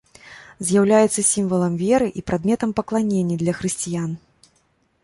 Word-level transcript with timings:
З'яўляюцца 0.69 1.25
сімвалам 1.31 1.75
веры 1.83 2.07
і 2.21 2.25
прадметам 2.33 2.75
пакланення 2.81 3.35
для 3.45 3.53
хрысціян. 3.61 4.19